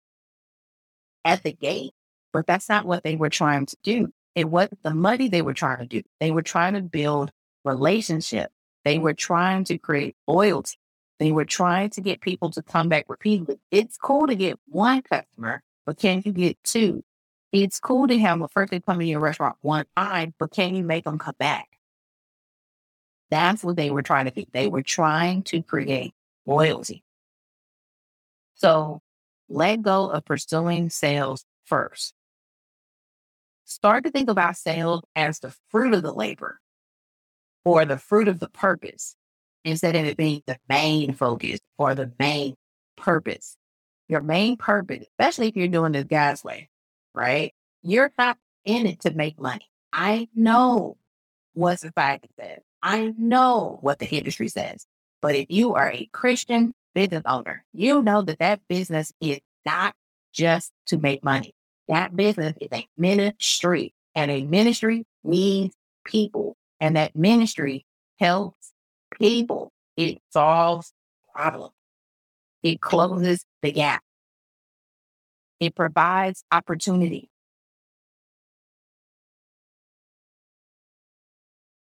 at 1.24 1.42
the 1.42 1.52
gate. 1.52 1.92
But 2.32 2.46
that's 2.46 2.68
not 2.68 2.86
what 2.86 3.04
they 3.04 3.16
were 3.16 3.28
trying 3.30 3.66
to 3.66 3.76
do. 3.82 4.12
It 4.34 4.48
wasn't 4.48 4.82
the 4.82 4.94
money 4.94 5.28
they 5.28 5.42
were 5.42 5.54
trying 5.54 5.78
to 5.78 5.86
do. 5.86 6.02
They 6.20 6.30
were 6.30 6.42
trying 6.42 6.74
to 6.74 6.80
build 6.80 7.30
relationship. 7.64 8.50
They 8.84 8.98
were 8.98 9.14
trying 9.14 9.64
to 9.64 9.78
create 9.78 10.16
loyalty. 10.26 10.76
They 11.18 11.30
were 11.30 11.44
trying 11.44 11.90
to 11.90 12.00
get 12.00 12.20
people 12.20 12.50
to 12.50 12.62
come 12.62 12.88
back 12.88 13.04
repeatedly. 13.08 13.60
It's 13.70 13.96
cool 13.98 14.26
to 14.26 14.34
get 14.34 14.58
one 14.66 15.02
customer, 15.02 15.62
but 15.86 15.98
can 15.98 16.22
you 16.24 16.32
get 16.32 16.56
two? 16.64 17.04
It's 17.52 17.78
cool 17.78 18.08
to 18.08 18.18
have 18.18 18.40
a 18.40 18.48
first 18.48 18.70
they 18.70 18.80
come 18.80 19.00
in 19.02 19.08
your 19.08 19.20
restaurant 19.20 19.56
one 19.60 19.84
time, 19.96 20.34
but 20.38 20.50
can 20.50 20.74
you 20.74 20.82
make 20.82 21.04
them 21.04 21.18
come 21.18 21.34
back? 21.38 21.71
That's 23.32 23.64
what 23.64 23.76
they 23.76 23.90
were 23.90 24.02
trying 24.02 24.26
to 24.26 24.30
do. 24.30 24.44
They 24.52 24.68
were 24.68 24.82
trying 24.82 25.42
to 25.44 25.62
create 25.62 26.12
loyalty. 26.44 27.02
So 28.56 29.00
let 29.48 29.80
go 29.80 30.10
of 30.10 30.26
pursuing 30.26 30.90
sales 30.90 31.46
first. 31.64 32.12
Start 33.64 34.04
to 34.04 34.10
think 34.10 34.28
about 34.28 34.58
sales 34.58 35.02
as 35.16 35.38
the 35.38 35.54
fruit 35.70 35.94
of 35.94 36.02
the 36.02 36.12
labor 36.12 36.60
or 37.64 37.86
the 37.86 37.96
fruit 37.96 38.28
of 38.28 38.38
the 38.38 38.50
purpose 38.50 39.16
instead 39.64 39.96
of 39.96 40.04
it 40.04 40.18
being 40.18 40.42
the 40.46 40.58
main 40.68 41.14
focus 41.14 41.58
or 41.78 41.94
the 41.94 42.12
main 42.18 42.54
purpose. 42.98 43.56
Your 44.08 44.20
main 44.20 44.58
purpose, 44.58 45.06
especially 45.08 45.48
if 45.48 45.56
you're 45.56 45.68
doing 45.68 45.92
this 45.92 46.04
God's 46.04 46.44
way, 46.44 46.68
right? 47.14 47.54
You're 47.82 48.12
not 48.18 48.36
in 48.66 48.84
it 48.84 49.00
to 49.00 49.10
make 49.10 49.40
money. 49.40 49.70
I 49.90 50.28
know 50.34 50.98
what 51.54 51.80
society 51.80 52.28
says. 52.38 52.60
I 52.82 53.14
know 53.16 53.78
what 53.80 53.98
the 53.98 54.06
industry 54.06 54.48
says. 54.48 54.86
But 55.20 55.36
if 55.36 55.46
you 55.50 55.74
are 55.74 55.90
a 55.90 56.08
Christian 56.12 56.74
business 56.94 57.22
owner, 57.26 57.64
you 57.72 58.02
know 58.02 58.22
that 58.22 58.40
that 58.40 58.60
business 58.68 59.12
is 59.20 59.38
not 59.64 59.94
just 60.32 60.72
to 60.86 60.98
make 60.98 61.22
money. 61.22 61.54
That 61.88 62.16
business 62.16 62.54
is 62.60 62.68
a 62.72 62.86
ministry, 62.96 63.94
and 64.14 64.30
a 64.30 64.42
ministry 64.44 65.04
needs 65.22 65.74
people, 66.04 66.56
and 66.80 66.96
that 66.96 67.14
ministry 67.14 67.86
helps 68.18 68.72
people. 69.12 69.72
It 69.96 70.18
solves 70.30 70.92
problems. 71.34 71.74
It 72.62 72.80
closes 72.80 73.44
the 73.62 73.72
gap. 73.72 74.02
It 75.60 75.74
provides 75.74 76.44
opportunity. 76.50 77.28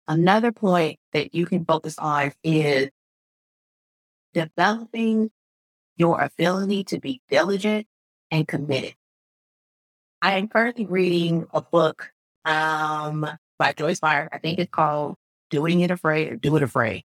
Another 0.08 0.52
point 0.52 1.00
that 1.14 1.36
you 1.36 1.46
can 1.46 1.66
focus 1.66 1.98
on 1.98 2.32
is 2.44 2.90
developing 4.34 5.32
your 5.98 6.22
ability 6.22 6.86
to 6.86 7.00
be 7.00 7.22
diligent 7.30 7.88
and 8.32 8.48
committed. 8.48 8.96
I 10.22 10.38
am 10.38 10.48
currently 10.48 10.86
reading 10.86 11.48
a 11.54 11.62
book 11.62 12.12
um, 12.46 13.28
by 13.60 13.74
Joyce 13.74 14.02
Meyer. 14.02 14.30
I 14.32 14.38
think 14.38 14.60
it's 14.60 14.72
called 14.72 15.16
Doing 15.50 15.82
It 15.82 15.92
Afraid 15.92 16.32
or 16.32 16.36
Do 16.36 16.56
It 16.56 16.64
Afraid. 16.64 17.04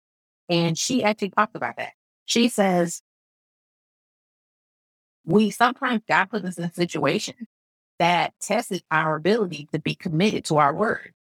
And 0.49 0.79
she 0.79 1.03
actually 1.03 1.31
talks 1.31 1.55
about 1.55 1.77
that. 1.77 1.93
She 2.27 2.49
says, 2.49 3.03
we 5.25 5.51
sometimes 5.51 6.03
got 6.09 6.31
put 6.31 6.45
us 6.45 6.59
in 6.59 6.65
a 6.65 6.73
situation 6.73 7.47
that 7.99 8.35
tested 8.41 8.83
our 8.91 9.17
ability 9.17 9.69
to 9.73 9.79
be 9.79 9.95
committed 9.95 10.45
to 10.47 10.57
our 10.59 10.75
word. 10.75 11.13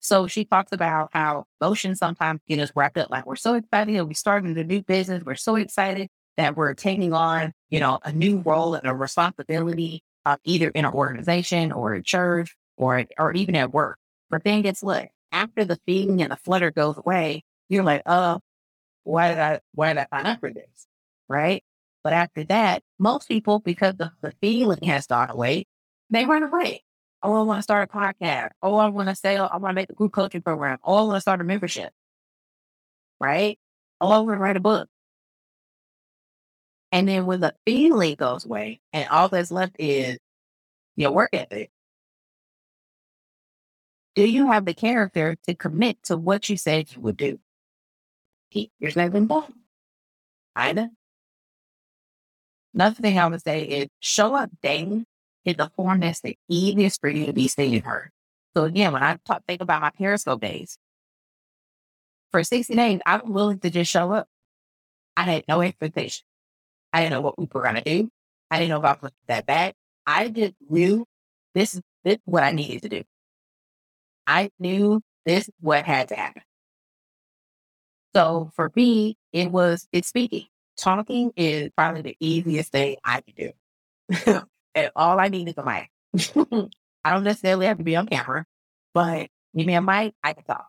So 0.00 0.26
she 0.26 0.44
talks 0.44 0.72
about 0.72 1.10
how 1.12 1.44
emotions 1.60 1.98
sometimes 1.98 2.40
get 2.48 2.60
us 2.60 2.70
wrapped 2.74 2.98
up. 2.98 3.10
Like 3.10 3.26
we're 3.26 3.36
so 3.36 3.54
excited 3.54 3.96
that 3.96 4.06
we 4.06 4.14
started 4.14 4.56
a 4.56 4.64
new 4.64 4.82
business. 4.82 5.24
We're 5.24 5.34
so 5.34 5.56
excited 5.56 6.08
that 6.36 6.56
we're 6.56 6.74
taking 6.74 7.12
on, 7.12 7.52
you 7.68 7.80
know, 7.80 7.98
a 8.04 8.12
new 8.12 8.38
role 8.38 8.74
and 8.74 8.86
a 8.86 8.94
responsibility, 8.94 10.02
uh, 10.24 10.36
either 10.44 10.68
in 10.68 10.84
an 10.84 10.92
organization 10.92 11.72
or 11.72 11.94
a 11.94 12.02
church 12.02 12.54
or 12.76 13.04
or 13.18 13.32
even 13.32 13.56
at 13.56 13.72
work. 13.72 13.98
But 14.30 14.44
then 14.44 14.62
guess 14.62 14.82
what? 14.82 15.08
After 15.32 15.64
the 15.64 15.78
feeling 15.84 16.22
and 16.22 16.32
the 16.32 16.36
flutter 16.36 16.70
goes 16.70 16.96
away, 16.96 17.42
you're 17.68 17.84
like, 17.84 18.02
oh, 18.06 18.40
why 19.04 19.28
did 19.28 19.38
I 19.38 19.60
why 19.74 19.92
did 19.92 20.06
I 20.10 20.16
sign 20.16 20.26
up 20.26 20.40
for 20.40 20.50
this? 20.52 20.86
Right? 21.28 21.64
But 22.04 22.12
after 22.12 22.44
that, 22.44 22.82
most 22.98 23.28
people, 23.28 23.58
because 23.58 23.96
the, 23.96 24.12
the 24.22 24.32
feeling 24.40 24.82
has 24.84 25.06
gone 25.06 25.30
away, 25.30 25.66
they 26.10 26.24
run 26.24 26.44
away. 26.44 26.82
Oh, 27.22 27.34
I 27.34 27.42
want 27.42 27.58
to 27.58 27.62
start 27.62 27.88
a 27.90 27.96
podcast. 27.96 28.50
Oh, 28.62 28.76
I 28.76 28.88
want 28.88 29.08
to 29.08 29.14
sell. 29.14 29.48
I 29.52 29.56
want 29.56 29.72
to 29.72 29.74
make 29.74 29.90
a 29.90 29.94
group 29.94 30.12
coaching 30.12 30.42
program. 30.42 30.78
Oh, 30.84 30.96
I 30.96 31.02
want 31.02 31.16
to 31.16 31.20
start 31.20 31.40
a 31.40 31.44
membership. 31.44 31.92
Right? 33.20 33.58
Oh, 34.00 34.10
I 34.10 34.18
want 34.18 34.38
to 34.38 34.42
write 34.42 34.56
a 34.56 34.60
book. 34.60 34.88
And 36.92 37.08
then 37.08 37.26
when 37.26 37.40
the 37.40 37.54
feeling 37.66 38.14
goes 38.14 38.44
away 38.44 38.80
and 38.92 39.08
all 39.08 39.28
that's 39.28 39.50
left 39.50 39.76
is 39.78 40.18
your 40.96 41.10
work 41.10 41.30
ethic, 41.32 41.70
do 44.14 44.24
you 44.28 44.50
have 44.50 44.64
the 44.64 44.74
character 44.74 45.36
to 45.46 45.54
commit 45.54 46.02
to 46.04 46.16
what 46.16 46.48
you 46.48 46.56
said 46.56 46.92
you 46.94 47.00
would 47.02 47.16
do? 47.16 47.38
Your 48.78 48.90
seven 48.90 49.26
done. 49.26 49.52
Kinda. 50.56 50.90
Another 52.74 52.94
thing 52.94 53.18
I 53.18 53.26
would 53.26 53.42
say 53.42 53.62
is 53.62 53.88
show 54.00 54.34
up 54.34 54.50
daily 54.62 55.04
in 55.48 55.56
the 55.56 55.70
form 55.74 56.00
that's 56.00 56.20
the 56.20 56.36
easiest 56.48 57.00
for 57.00 57.08
you 57.08 57.24
to 57.24 57.32
be 57.32 57.48
seen 57.48 57.80
her. 57.82 58.12
So 58.54 58.64
again, 58.64 58.92
when 58.92 59.02
I 59.02 59.18
talk, 59.24 59.42
think 59.48 59.62
about 59.62 59.80
my 59.80 59.90
Periscope 59.90 60.42
days, 60.42 60.76
for 62.30 62.44
60 62.44 62.74
days, 62.74 63.00
I 63.06 63.16
was 63.16 63.30
willing 63.30 63.58
to 63.60 63.70
just 63.70 63.90
show 63.90 64.12
up. 64.12 64.28
I 65.16 65.22
had 65.22 65.44
no 65.48 65.62
expectation. 65.62 66.24
I 66.92 67.00
didn't 67.00 67.12
know 67.12 67.20
what 67.22 67.38
we 67.38 67.48
were 67.50 67.62
going 67.62 67.76
to 67.76 67.80
do. 67.80 68.10
I 68.50 68.58
didn't 68.58 68.70
know 68.70 68.78
if 68.78 68.84
I 68.84 68.96
was 69.00 69.12
that 69.26 69.46
bad. 69.46 69.74
I 70.06 70.28
just 70.28 70.52
knew 70.68 71.06
this 71.54 71.74
is, 71.74 71.80
this 72.04 72.16
is 72.16 72.20
what 72.26 72.42
I 72.42 72.52
needed 72.52 72.82
to 72.82 72.88
do. 72.90 73.02
I 74.26 74.50
knew 74.58 75.00
this 75.24 75.48
is 75.48 75.54
what 75.60 75.86
had 75.86 76.08
to 76.08 76.14
happen. 76.14 76.42
So 78.14 78.50
for 78.54 78.70
me, 78.76 79.16
it 79.32 79.50
was, 79.50 79.88
it's 79.92 80.08
speaking. 80.08 80.46
Talking 80.76 81.32
is 81.36 81.70
probably 81.74 82.02
the 82.02 82.16
easiest 82.20 82.70
thing 82.70 82.96
I 83.02 83.22
can 83.22 83.52
do. 84.26 84.42
and 84.78 84.92
all 84.94 85.18
I 85.18 85.28
need 85.28 85.48
is 85.48 85.54
a 85.56 85.64
mic. 85.64 85.90
I 87.04 87.12
don't 87.12 87.24
necessarily 87.24 87.66
have 87.66 87.78
to 87.78 87.84
be 87.84 87.96
on 87.96 88.06
camera, 88.06 88.44
but 88.94 89.28
give 89.56 89.66
me 89.66 89.74
a 89.74 89.82
mic, 89.82 90.14
I 90.22 90.32
can 90.32 90.44
talk. 90.44 90.66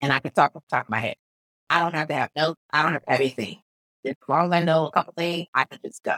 And 0.00 0.12
I 0.12 0.18
can 0.18 0.32
talk 0.32 0.52
off 0.56 0.62
the 0.68 0.76
top 0.76 0.86
of 0.86 0.90
my 0.90 0.98
head. 0.98 1.16
I 1.70 1.80
don't 1.80 1.94
have 1.94 2.08
to 2.08 2.14
have 2.14 2.30
notes. 2.36 2.60
I 2.70 2.82
don't 2.82 2.92
have 2.92 3.04
to 3.04 3.10
have 3.10 3.20
anything. 3.20 3.58
As 4.04 4.16
long 4.28 4.46
as 4.46 4.60
I 4.60 4.64
know 4.64 4.86
a 4.86 4.90
couple 4.90 5.14
things, 5.16 5.46
I 5.54 5.64
can 5.64 5.78
just 5.84 6.02
go. 6.02 6.16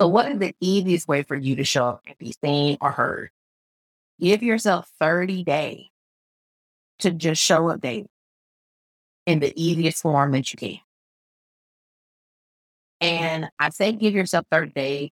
So 0.00 0.08
what 0.08 0.30
is 0.30 0.38
the 0.38 0.54
easiest 0.60 1.06
way 1.08 1.22
for 1.22 1.36
you 1.36 1.56
to 1.56 1.64
show 1.64 1.86
up 1.86 2.02
and 2.06 2.16
be 2.18 2.34
seen 2.42 2.78
or 2.80 2.90
heard? 2.90 3.30
Give 4.18 4.42
yourself 4.42 4.90
30 4.98 5.44
days 5.44 5.86
to 7.00 7.10
just 7.10 7.42
show 7.42 7.68
up 7.68 7.82
daily 7.82 8.08
in 9.26 9.40
the 9.40 9.52
easiest 9.54 10.00
form 10.02 10.32
that 10.32 10.52
you 10.52 10.56
can. 10.56 10.78
And 13.00 13.48
I 13.58 13.68
say 13.70 13.92
give 13.92 14.14
yourself 14.14 14.46
30 14.50 14.72
days 14.72 15.10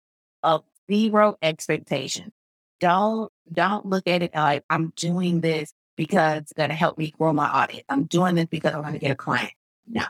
of 0.47 0.63
zero 0.91 1.37
expectation. 1.43 2.33
don't 2.81 3.31
don't 3.53 3.87
look 3.87 4.07
at 4.07 4.23
it 4.23 4.35
like 4.35 4.65
I'm 4.71 4.93
doing 4.97 5.41
this 5.41 5.73
because 5.97 6.43
it's 6.43 6.53
going 6.53 6.71
to 6.71 6.75
help 6.75 6.99
me 6.99 7.13
grow 7.19 7.33
my 7.33 7.49
audience. 7.49 7.85
I'm 7.89 8.05
doing 8.05 8.37
this 8.37 8.47
because 8.47 8.75
I'm 8.75 8.83
going 8.83 8.95
to 8.95 8.99
get 9.01 9.11
a 9.11 9.17
client. 9.17 9.53
No, 9.89 10.05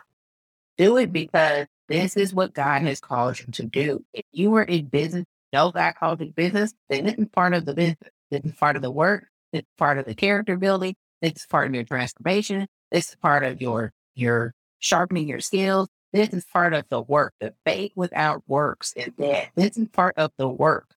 do 0.79 0.99
it 0.99 1.13
because 1.13 1.67
this 1.89 2.17
is 2.17 2.35
what 2.35 2.55
God 2.55 2.83
has 2.83 3.01
called 3.01 3.39
you 3.41 3.47
to 3.53 3.65
do. 3.65 4.05
If 4.13 4.25
you 4.33 4.51
were 4.51 4.65
in 4.65 4.87
business, 4.87 5.25
know 5.53 5.71
God 5.73 5.95
called 5.97 6.21
you 6.21 6.33
business, 6.33 6.75
then 6.89 7.07
is 7.07 7.29
part 7.33 7.55
of 7.55 7.65
the 7.65 7.75
business. 7.75 8.11
Is 8.31 8.53
part 8.55 8.77
of 8.77 8.83
the 8.83 8.91
work. 8.91 9.27
Is 9.53 9.63
part 9.79 9.99
of 9.99 10.05
the 10.05 10.15
character 10.15 10.57
building. 10.57 10.97
Is 11.23 11.47
part 11.49 11.69
of 11.69 11.75
your 11.75 11.85
transformation. 11.85 12.67
Is 12.91 13.17
part 13.23 13.45
of 13.45 13.63
your 13.63 13.93
your 14.15 14.53
sharpening 14.81 15.29
your 15.29 15.41
skills. 15.41 15.89
This 16.13 16.31
is 16.31 16.45
part 16.45 16.73
of 16.73 16.89
the 16.89 17.01
work. 17.01 17.35
The 17.41 17.55
faith 17.65 17.93
without 17.95 18.43
works 18.47 18.93
is 18.95 19.11
dead. 19.19 19.51
This 19.55 19.77
is 19.77 19.89
part 19.89 20.15
of 20.17 20.33
the 20.39 20.49
work. 20.49 20.95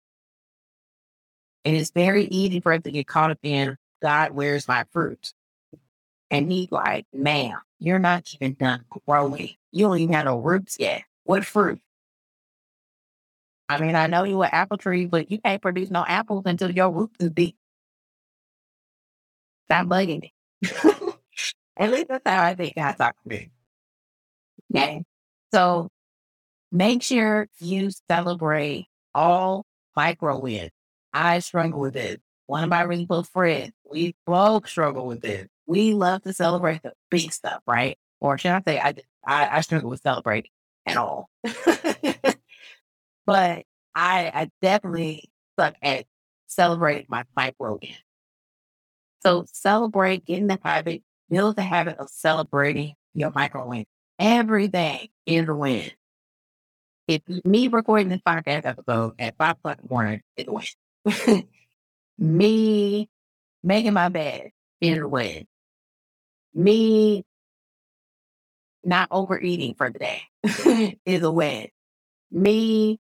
And 1.65 1.75
it's 1.75 1.91
very 1.91 2.25
easy 2.25 2.59
for 2.59 2.71
us 2.71 2.83
to 2.83 2.91
get 2.91 3.07
caught 3.07 3.31
up 3.31 3.39
in 3.43 3.77
God, 4.01 4.31
where's 4.31 4.67
my 4.67 4.85
fruit? 4.91 5.33
And 6.29 6.51
he's 6.51 6.71
like, 6.71 7.05
ma'am, 7.13 7.59
you're 7.79 7.99
not 7.99 8.33
even 8.35 8.53
done 8.53 8.85
growing. 9.05 9.55
You 9.71 9.87
don't 9.87 9.99
even 9.99 10.13
have 10.13 10.25
no 10.25 10.39
roots 10.39 10.77
yet. 10.79 11.03
What 11.23 11.45
fruit? 11.45 11.81
I 13.69 13.79
mean, 13.79 13.95
I 13.95 14.07
know 14.07 14.23
you 14.23 14.41
an 14.41 14.49
apple 14.51 14.77
tree, 14.77 15.05
but 15.05 15.29
you 15.29 15.39
can't 15.39 15.61
produce 15.61 15.89
no 15.89 16.05
apples 16.07 16.43
until 16.45 16.71
your 16.71 16.89
roots 16.89 17.17
is 17.19 17.31
deep. 17.31 17.57
Stop 19.65 19.87
bugging 19.87 20.21
me. 20.21 20.33
At 21.77 21.91
least 21.91 22.07
that's 22.07 22.23
how 22.25 22.43
I 22.43 22.55
think 22.55 22.75
God 22.75 22.93
talks 22.93 23.21
to 23.23 23.29
me. 23.29 23.51
Okay. 24.73 25.03
So 25.53 25.89
make 26.71 27.03
sure 27.03 27.47
you 27.59 27.89
celebrate 28.09 28.87
all 29.13 29.65
micro 29.95 30.39
wins. 30.39 30.71
I 31.13 31.39
struggle 31.39 31.79
with 31.79 31.95
it. 31.95 32.21
One 32.47 32.63
of 32.63 32.69
my 32.69 32.81
really 32.83 33.05
close 33.05 33.27
friends, 33.27 33.73
we 33.89 34.15
both 34.25 34.67
struggle 34.67 35.05
with 35.07 35.25
it. 35.25 35.49
We 35.65 35.93
love 35.93 36.23
to 36.23 36.33
celebrate 36.33 36.81
the 36.83 36.93
big 37.09 37.31
stuff, 37.33 37.61
right? 37.67 37.97
Or 38.21 38.37
should 38.37 38.51
I 38.51 38.61
say, 38.65 38.79
I 38.79 38.93
I, 39.25 39.57
I 39.57 39.61
struggle 39.61 39.89
with 39.89 40.01
celebrating 40.01 40.51
at 40.85 40.97
all. 40.97 41.29
but 43.25 43.63
I 43.95 44.31
I 44.33 44.49
definitely 44.61 45.29
suck 45.59 45.75
at 45.81 46.05
celebrating 46.47 47.05
my 47.09 47.23
micro 47.35 47.79
wins. 47.81 47.97
So 49.21 49.45
celebrate, 49.51 50.25
get 50.25 50.39
in 50.39 50.47
the 50.47 50.59
habit, 50.63 51.03
build 51.29 51.55
the 51.55 51.63
habit 51.63 51.97
of 51.97 52.09
celebrating 52.09 52.93
your 53.13 53.31
micro 53.31 53.67
wins. 53.67 53.85
Everything 54.19 55.09
is 55.25 55.47
a 55.47 55.53
win. 55.53 55.91
If 57.07 57.21
me 57.45 57.67
recording 57.67 58.09
this 58.09 58.21
podcast 58.25 58.65
episode 58.65 59.13
at 59.19 59.37
five 59.37 59.57
o'clock 59.57 59.77
in 59.79 59.87
the 59.87 59.93
morning 59.93 60.21
is 60.35 60.47
a 60.47 60.51
win. 60.51 61.47
me 62.17 63.09
making 63.63 63.93
my 63.93 64.09
bed 64.09 64.51
is 64.81 64.97
a 64.97 65.07
win. 65.07 65.47
Me 66.53 67.23
not 68.83 69.07
overeating 69.11 69.75
for 69.75 69.89
the 69.89 69.99
day 69.99 70.97
is 71.05 71.23
a 71.23 71.31
win. 71.31 71.67
Me 72.31 72.99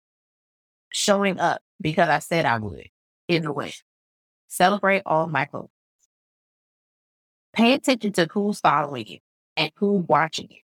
showing 0.92 1.40
up 1.40 1.62
because 1.80 2.10
I 2.10 2.20
said 2.20 2.46
I 2.46 2.58
would 2.60 2.90
is 3.28 3.46
a 3.46 3.52
win. 3.52 3.72
Celebrate 4.48 5.04
all 5.06 5.28
my 5.28 5.42
micro 5.42 5.70
Pay 7.54 7.74
attention 7.74 8.12
to 8.14 8.28
who's 8.32 8.60
following 8.60 9.08
you 9.08 9.20
and 9.56 9.72
who's 9.78 10.06
watching 10.08 10.48
you. 10.50 10.65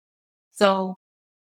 So 0.54 0.98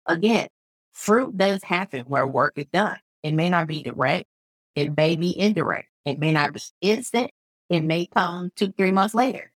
again, 0.06 0.48
fruit 0.92 1.36
does 1.36 1.62
happen 1.62 2.04
where 2.06 2.26
work 2.26 2.54
is 2.56 2.66
done. 2.72 2.98
It 3.22 3.32
may 3.34 3.50
not 3.50 3.66
be 3.66 3.82
direct. 3.82 4.26
It 4.74 4.96
may 4.96 5.16
be 5.16 5.38
indirect. 5.38 5.88
It 6.04 6.18
may 6.18 6.32
not 6.32 6.52
be 6.52 6.60
instant. 6.80 7.30
It 7.70 7.80
may 7.80 8.06
come 8.06 8.50
two, 8.56 8.72
three 8.76 8.92
months 8.92 9.14
later. 9.14 9.50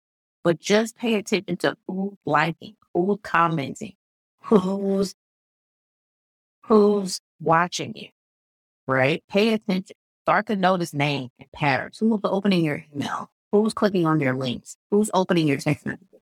But 0.43 0.61
just 0.61 0.97
pay 0.97 1.14
attention 1.14 1.57
to 1.59 1.76
who's 1.87 2.18
liking, 2.27 2.77
who's 2.92 3.18
commenting, 3.23 3.94
who's 4.42 5.14
who's 6.64 7.20
watching 7.40 7.94
you. 7.97 8.09
Right? 8.87 9.25
Pay 9.31 9.55
attention. 9.55 9.97
Start 10.25 10.47
to 10.47 10.57
notice 10.57 10.92
names 10.92 11.31
and 11.38 11.51
patterns. 11.53 11.99
Who's 11.99 12.20
opening 12.25 12.64
your 12.64 12.85
email? 12.94 13.31
Who's 13.53 13.73
clicking 13.73 14.07
on 14.07 14.20
your 14.20 14.35
links? 14.35 14.77
Who's 14.90 15.11
opening 15.14 15.49
your 15.49 15.59
text 15.59 15.87
messages? 15.87 16.20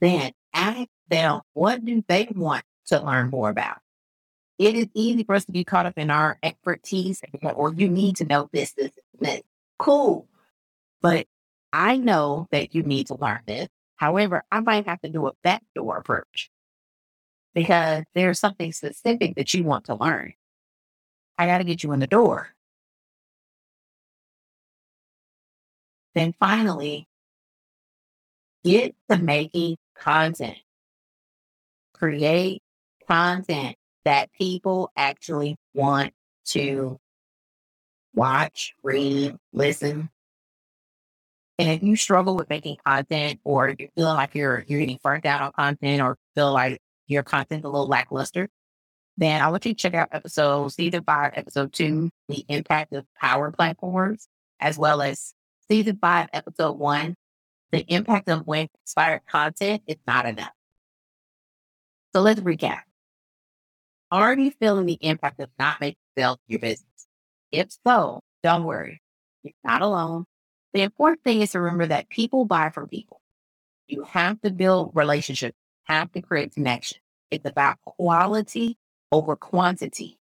Then 0.00 0.32
ask 0.54 0.88
them 1.10 1.40
what 1.52 1.84
do 1.84 2.02
they 2.08 2.28
want 2.34 2.64
to 2.86 3.00
learn 3.00 3.30
more 3.30 3.50
about. 3.50 3.78
It 4.58 4.74
is 4.74 4.88
easy 4.94 5.24
for 5.24 5.34
us 5.34 5.44
to 5.46 5.52
be 5.52 5.64
caught 5.64 5.86
up 5.86 5.96
in 5.96 6.10
our 6.10 6.38
expertise 6.42 7.20
or 7.42 7.72
you 7.72 7.88
need 7.88 8.16
to 8.16 8.24
know 8.24 8.48
this, 8.52 8.72
this, 8.72 8.90
this. 9.18 9.42
Cool. 9.78 10.26
But 11.00 11.26
I 11.72 11.96
know 11.96 12.46
that 12.50 12.74
you 12.74 12.82
need 12.82 13.06
to 13.06 13.14
learn 13.14 13.40
this. 13.46 13.68
However, 13.96 14.44
I 14.50 14.60
might 14.60 14.86
have 14.86 15.00
to 15.02 15.08
do 15.08 15.26
a 15.26 15.32
backdoor 15.42 15.96
approach 15.96 16.50
because 17.54 18.04
there's 18.14 18.38
something 18.38 18.72
specific 18.72 19.34
that 19.36 19.52
you 19.54 19.64
want 19.64 19.86
to 19.86 19.94
learn. 19.94 20.34
I 21.38 21.46
got 21.46 21.58
to 21.58 21.64
get 21.64 21.82
you 21.82 21.92
in 21.92 22.00
the 22.00 22.06
door. 22.06 22.48
Then 26.14 26.34
finally, 26.38 27.08
get 28.64 28.94
to 29.08 29.16
making 29.16 29.76
content. 29.94 30.58
Create 32.00 32.62
content 33.06 33.76
that 34.06 34.32
people 34.32 34.90
actually 34.96 35.56
want 35.74 36.14
to 36.46 36.98
watch, 38.14 38.74
read, 38.82 39.36
listen. 39.52 40.08
And 41.58 41.68
if 41.68 41.82
you 41.82 41.94
struggle 41.94 42.36
with 42.36 42.48
making 42.48 42.78
content 42.86 43.40
or 43.44 43.74
you 43.78 43.88
feel 43.94 44.06
like 44.06 44.34
you're 44.34 44.64
you're 44.66 44.80
getting 44.80 44.98
burnt 45.02 45.26
out 45.26 45.42
on 45.42 45.52
content 45.52 46.00
or 46.00 46.16
feel 46.34 46.54
like 46.54 46.80
your 47.06 47.22
content's 47.22 47.66
a 47.66 47.68
little 47.68 47.86
lackluster, 47.86 48.48
then 49.18 49.42
I 49.42 49.48
want 49.50 49.66
you 49.66 49.74
to 49.74 49.78
check 49.78 49.92
out 49.92 50.08
episode 50.10 50.68
season 50.68 51.04
five, 51.04 51.32
episode 51.36 51.74
two, 51.74 52.08
the 52.30 52.46
impact 52.48 52.94
of 52.94 53.04
power 53.20 53.50
platforms, 53.50 54.26
as 54.58 54.78
well 54.78 55.02
as 55.02 55.34
season 55.70 55.98
five, 56.00 56.28
episode 56.32 56.78
one, 56.78 57.14
the 57.72 57.80
impact 57.92 58.30
of 58.30 58.46
when 58.46 58.68
inspired 58.80 59.20
content 59.28 59.82
is 59.86 59.98
not 60.06 60.24
enough. 60.24 60.52
So 62.14 62.20
let's 62.22 62.40
recap. 62.40 62.80
Are 64.10 64.36
you 64.36 64.50
feeling 64.50 64.86
the 64.86 64.98
impact 65.00 65.40
of 65.40 65.50
not 65.58 65.80
making 65.80 65.96
sales 66.18 66.38
your 66.48 66.58
business? 66.58 67.06
If 67.52 67.68
so, 67.86 68.20
don't 68.42 68.64
worry. 68.64 69.00
You're 69.42 69.52
not 69.64 69.82
alone. 69.82 70.24
The 70.72 70.82
important 70.82 71.22
thing 71.22 71.40
is 71.40 71.52
to 71.52 71.60
remember 71.60 71.86
that 71.86 72.08
people 72.08 72.44
buy 72.44 72.70
from 72.70 72.88
people. 72.88 73.20
You 73.86 74.02
have 74.04 74.40
to 74.42 74.50
build 74.50 74.92
relationships, 74.94 75.56
have 75.84 76.10
to 76.12 76.22
create 76.22 76.54
connection. 76.54 76.98
It's 77.30 77.48
about 77.48 77.80
quality 77.84 78.76
over 79.12 79.36
quantity. 79.36 80.18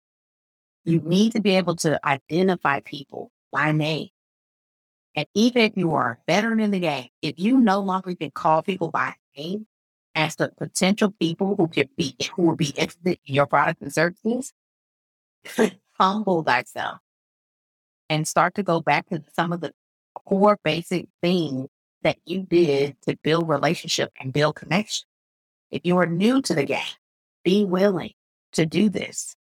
You 0.85 0.99
need 1.01 1.33
to 1.33 1.41
be 1.41 1.55
able 1.55 1.75
to 1.77 1.99
identify 2.05 2.81
people 2.81 3.31
by 3.51 3.71
name. 3.71 4.09
And 5.15 5.27
even 5.33 5.61
if 5.61 5.77
you 5.77 5.93
are 5.93 6.11
a 6.11 6.31
veteran 6.31 6.59
in 6.59 6.71
the 6.71 6.79
game, 6.79 7.07
if 7.21 7.35
you 7.37 7.59
no 7.59 7.79
longer 7.79 8.15
can 8.15 8.31
call 8.31 8.63
people 8.63 8.89
by 8.91 9.13
name 9.37 9.67
as 10.15 10.36
the 10.36 10.49
potential 10.49 11.12
people 11.19 11.56
who 11.56 11.67
can 11.67 11.89
be 11.97 12.15
who 12.36 12.43
will 12.43 12.56
be 12.56 12.69
interested 12.69 13.19
in 13.26 13.36
your 13.36 13.45
products 13.45 13.82
and 13.82 13.93
services, 13.93 14.54
humble 15.99 16.43
thyself 16.43 16.99
and 18.10 18.28
start 18.28 18.56
to 18.56 18.63
go 18.63 18.82
back 18.82 19.08
to 19.10 19.23
some 19.36 19.52
of 19.52 19.62
the 19.62 19.73
core 20.13 20.60
basic 20.63 21.08
things 21.21 21.67
that 22.04 22.17
you 22.26 22.43
did 22.43 22.95
to 23.02 23.17
build 23.23 23.47
relationship 23.47 24.12
and 24.19 24.34
build 24.34 24.56
connection. 24.56 25.06
If 25.71 25.82
you 25.86 25.97
are 25.97 26.06
new 26.06 26.41
to 26.43 26.54
the 26.54 26.65
game, 26.65 26.80
be 27.43 27.65
willing 27.65 28.12
to 28.54 28.65
do 28.65 28.89
this. 28.89 29.36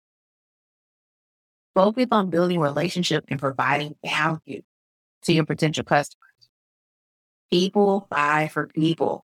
Focus 1.74 2.06
on 2.10 2.30
building 2.30 2.60
relationship 2.60 3.24
and 3.28 3.38
providing 3.38 3.96
value 4.04 4.62
to 5.22 5.32
your 5.32 5.44
potential 5.44 5.84
customers. 5.84 6.22
People 7.50 8.06
buy 8.10 8.48
for 8.48 8.66
people. 8.66 9.24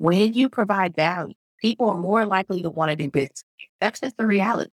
When 0.00 0.32
you 0.32 0.48
provide 0.48 0.96
value, 0.96 1.34
people 1.60 1.90
are 1.90 1.98
more 1.98 2.24
likely 2.24 2.62
to 2.62 2.70
want 2.70 2.88
to 2.88 2.96
do 2.96 3.10
business. 3.10 3.44
That's 3.82 4.00
just 4.00 4.16
the 4.16 4.24
reality. 4.24 4.70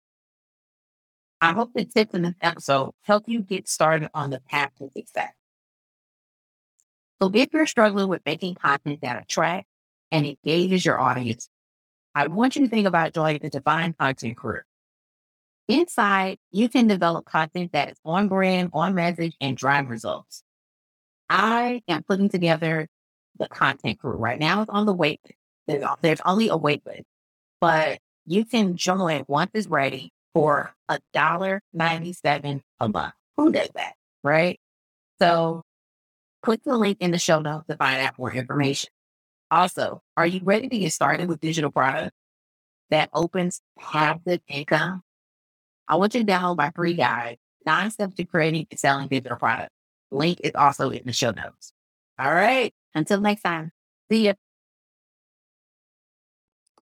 I 1.42 1.52
hope 1.52 1.72
the 1.74 1.84
tips 1.84 2.14
in 2.14 2.22
this 2.22 2.36
episode 2.40 2.92
help 3.02 3.24
you 3.26 3.42
get 3.42 3.68
started 3.68 4.08
on 4.14 4.30
the 4.30 4.40
path 4.40 4.70
to 4.78 4.88
success. 4.96 5.34
So 7.20 7.30
if 7.34 7.52
you're 7.52 7.66
struggling 7.66 8.08
with 8.08 8.22
making 8.24 8.54
content 8.54 9.00
that 9.02 9.22
attracts 9.22 9.68
and 10.10 10.24
engages 10.24 10.86
your 10.86 10.98
audience, 10.98 11.50
I 12.14 12.26
want 12.28 12.56
you 12.56 12.64
to 12.64 12.70
think 12.70 12.86
about 12.86 13.12
joining 13.12 13.42
the 13.42 13.50
Divine 13.50 13.92
Content 13.92 14.38
Crew. 14.38 14.60
Inside, 15.68 16.38
you 16.50 16.70
can 16.70 16.86
develop 16.86 17.26
content 17.26 17.72
that 17.72 17.90
is 17.90 17.98
on 18.06 18.28
brand, 18.28 18.70
on 18.72 18.94
message, 18.94 19.36
and 19.38 19.54
drive 19.54 19.90
results. 19.90 20.42
I 21.28 21.82
am 21.88 22.04
putting 22.04 22.30
together 22.30 22.88
the 23.38 23.48
content 23.48 23.98
crew 23.98 24.12
right 24.12 24.38
now. 24.38 24.62
It's 24.62 24.70
on 24.70 24.86
the 24.86 24.94
wait 24.94 25.20
list. 25.68 25.84
There's, 26.02 26.20
only 26.24 26.48
a 26.48 26.56
wait 26.56 26.84
list, 26.86 27.04
but 27.60 27.98
you 28.26 28.44
can 28.44 28.76
join 28.76 29.24
once 29.28 29.50
it's 29.54 29.66
ready 29.66 30.12
for 30.34 30.74
a 30.88 31.00
dollar 31.12 31.62
ninety 31.72 32.12
seven 32.12 32.62
a 32.78 32.88
month. 32.88 33.14
Who 33.36 33.52
does 33.52 33.70
that? 33.74 33.94
right? 34.22 34.58
So 35.20 35.62
click 36.42 36.60
the 36.64 36.76
link 36.76 36.98
in 37.00 37.10
the 37.10 37.18
show 37.18 37.40
notes 37.40 37.66
to 37.68 37.76
find 37.76 38.00
out 38.00 38.18
more 38.18 38.32
information. 38.32 38.90
Also, 39.50 40.02
are 40.16 40.26
you 40.26 40.40
ready 40.42 40.68
to 40.68 40.78
get 40.78 40.92
started 40.92 41.28
with 41.28 41.40
digital 41.40 41.70
products 41.70 42.16
that 42.90 43.10
opens 43.12 43.60
passive 43.78 44.40
income? 44.48 45.02
I 45.88 45.96
want 45.96 46.14
you 46.14 46.24
to 46.24 46.32
download 46.32 46.56
my 46.56 46.70
free 46.70 46.94
guide, 46.94 47.38
Nine 47.66 47.90
Steps 47.90 48.14
to 48.14 48.24
Creating 48.24 48.66
and 48.70 48.78
Selling 48.78 49.08
Digital 49.08 49.36
Products. 49.36 49.74
Link 50.12 50.40
is 50.44 50.52
also 50.54 50.90
in 50.90 51.02
the 51.04 51.12
show 51.12 51.32
notes. 51.32 51.72
All 52.20 52.34
right. 52.34 52.74
Until 52.94 53.20
next 53.20 53.42
time. 53.42 53.72
See 54.10 54.26
ya. 54.26 54.34